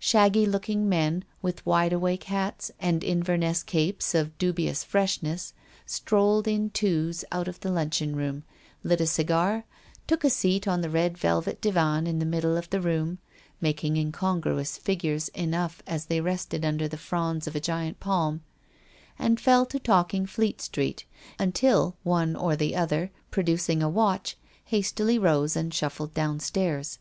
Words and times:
Shaggy 0.00 0.46
looking 0.46 0.88
men, 0.88 1.22
with 1.42 1.64
wide 1.64 1.92
awake 1.92 2.24
hats 2.24 2.72
atid 2.82 3.04
Inverness 3.04 3.62
capes 3.62 4.16
of 4.16 4.36
dubious 4.36 4.82
freshness, 4.82 5.52
strolled 5.86 6.48
in 6.48 6.70
twos 6.70 7.24
out 7.30 7.46
of 7.46 7.60
the 7.60 7.70
luncheon 7.70 8.16
room, 8.16 8.42
lit 8.82 9.00
a 9.00 9.06
cigar, 9.06 9.64
took 10.08 10.24
a 10.24 10.28
seat 10.28 10.66
on 10.66 10.80
the 10.80 10.90
red 10.90 11.16
velvet 11.16 11.60
divan 11.60 12.08
in 12.08 12.18
the 12.18 12.26
middle 12.26 12.56
of 12.56 12.68
the 12.70 12.80
room, 12.80 13.18
making 13.60 13.96
incongruous 13.96 14.76
figures 14.76 15.28
enough 15.28 15.80
as 15.86 16.06
they 16.06 16.20
rested 16.20 16.64
under 16.64 16.88
the 16.88 16.98
fronds 16.98 17.46
of 17.46 17.54
a 17.54 17.60
giant 17.60 18.00
palm, 18.00 18.40
and 19.20 19.38
fell 19.38 19.64
to 19.66 19.78
talking 19.78 20.26
Fleet 20.26 20.60
Street, 20.60 21.04
until 21.38 21.96
one 22.02 22.34
or 22.34 22.56
the 22.56 22.74
other, 22.74 23.12
producing 23.30 23.84
a 23.84 23.88
watch, 23.88 24.36
hastily 24.64 25.16
rose 25.16 25.54
and 25.54 25.72
shuffled 25.72 26.12
downstairs. 26.12 26.98